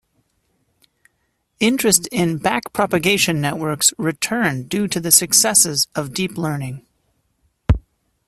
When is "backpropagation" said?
2.39-3.35